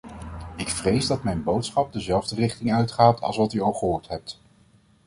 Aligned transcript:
Ik 0.55 0.69
vrees 0.69 1.07
dat 1.07 1.23
mijn 1.23 1.43
boodschap 1.43 1.93
dezelfde 1.93 2.35
richting 2.35 2.73
uitgaat 2.73 3.21
als 3.21 3.37
wat 3.37 3.53
u 3.53 3.61
al 3.61 3.73
gehoord 3.73 4.07
hebt. 4.07 4.41